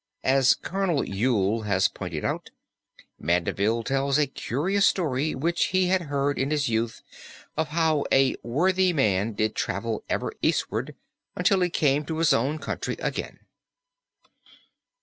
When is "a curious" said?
4.17-4.87